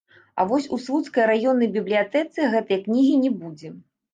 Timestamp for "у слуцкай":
0.77-1.27